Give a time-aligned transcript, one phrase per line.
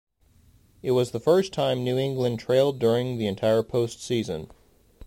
[0.81, 4.49] It was the first time New England trailed during the entire postseason.